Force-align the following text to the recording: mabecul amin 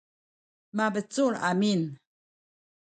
mabecul 0.75 1.33
amin 1.49 1.81